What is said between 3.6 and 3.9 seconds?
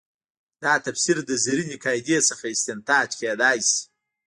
شي.